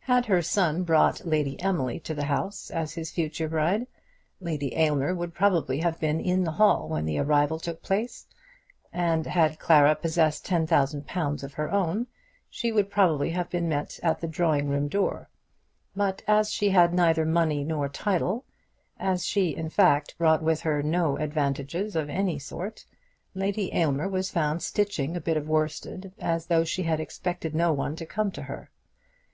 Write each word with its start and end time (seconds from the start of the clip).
Had 0.00 0.24
her 0.24 0.40
son 0.40 0.84
brought 0.84 1.26
Lady 1.26 1.60
Emily 1.60 2.00
to 2.00 2.14
the 2.14 2.24
house 2.24 2.70
as 2.70 2.94
his 2.94 3.10
future 3.10 3.46
bride, 3.46 3.86
Lady 4.40 4.74
Aylmer 4.74 5.14
would 5.14 5.34
probably 5.34 5.80
have 5.80 6.00
been 6.00 6.18
in 6.18 6.44
the 6.44 6.52
hall 6.52 6.88
when 6.88 7.04
the 7.04 7.18
arrival 7.18 7.58
took 7.58 7.82
place; 7.82 8.26
and 8.90 9.26
had 9.26 9.58
Clara 9.58 9.94
possessed 9.94 10.46
ten 10.46 10.66
thousand 10.66 11.06
pounds 11.06 11.42
of 11.44 11.52
her 11.52 11.70
own, 11.70 12.06
she 12.48 12.72
would 12.72 12.90
probably 12.90 13.28
have 13.32 13.50
been 13.50 13.68
met 13.68 14.00
at 14.02 14.20
the 14.22 14.26
drawing 14.26 14.70
room 14.70 14.88
door; 14.88 15.28
but 15.94 16.22
as 16.26 16.50
she 16.50 16.70
had 16.70 16.94
neither 16.94 17.26
money 17.26 17.62
nor 17.62 17.86
title, 17.86 18.46
as 18.98 19.26
she 19.26 19.50
in 19.54 19.68
fact 19.68 20.16
brought 20.16 20.42
with 20.42 20.62
her 20.62 20.82
no 20.82 21.18
advantages 21.18 21.94
of 21.94 22.08
any 22.08 22.38
sort, 22.38 22.86
Lady 23.34 23.70
Aylmer 23.74 24.08
was 24.08 24.30
found 24.30 24.62
stitching 24.62 25.14
a 25.14 25.20
bit 25.20 25.36
of 25.36 25.46
worsted, 25.50 26.14
as 26.18 26.46
though 26.46 26.64
she 26.64 26.84
had 26.84 26.98
expected 26.98 27.54
no 27.54 27.74
one 27.74 27.94
to 27.96 28.06
come 28.06 28.30
to 28.30 28.44
her. 28.44 28.70